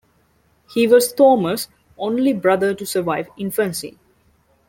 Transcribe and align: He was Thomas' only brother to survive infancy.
He 0.73 0.87
was 0.87 1.13
Thomas' 1.13 1.67
only 1.95 2.33
brother 2.33 2.73
to 2.73 2.87
survive 2.87 3.29
infancy. 3.37 3.99